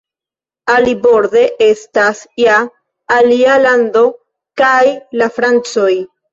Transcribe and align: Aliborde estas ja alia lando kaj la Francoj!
Aliborde 0.75 1.43
estas 1.65 2.23
ja 2.45 2.57
alia 3.19 3.61
lando 3.69 4.05
kaj 4.65 4.83
la 5.23 5.33
Francoj! 5.41 5.91